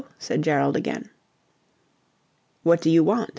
said 0.17 0.41
Gerald 0.41 0.75
again. 0.75 1.09
"What 2.63 2.81
do 2.81 2.89
you 2.89 3.03
want?" 3.03 3.29